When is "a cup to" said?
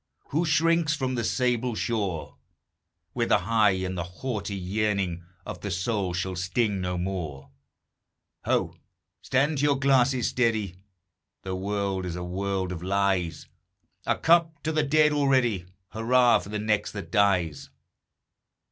14.07-14.71